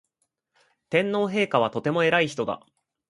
[0.89, 2.65] 天皇陛下はとても偉い人だ